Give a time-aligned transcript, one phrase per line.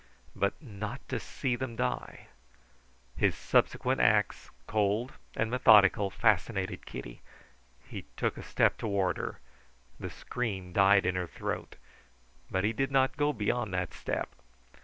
[0.35, 2.25] But not to see them die!
[3.15, 7.21] His subsequent acts, cold and methodical, fascinated Kitty.
[7.87, 9.37] He took a step toward her.
[9.99, 11.75] The scream died in her throat.
[12.49, 14.29] But he did not go beyond that step.